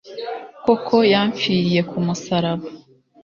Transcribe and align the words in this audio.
Koko 0.63 0.95
yamfiriye 1.13 1.81
ku 1.89 1.97
musaraba, 2.05 2.65